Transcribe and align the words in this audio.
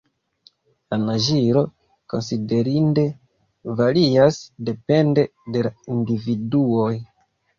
La 0.93 0.97
naĝilo 1.01 1.61
konsiderinde 2.13 3.03
varias 3.81 4.39
depende 4.71 5.27
de 5.57 5.63
la 5.69 5.73
individuoj. 5.97 6.91